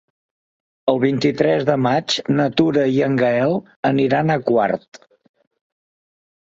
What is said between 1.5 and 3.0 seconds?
de maig na Tura i